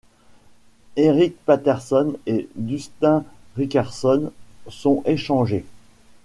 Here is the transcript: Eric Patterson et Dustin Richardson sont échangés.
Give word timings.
Eric 0.95 1.37
Patterson 1.45 2.13
et 2.25 2.49
Dustin 2.55 3.23
Richardson 3.55 4.31
sont 4.67 5.03
échangés. 5.05 5.63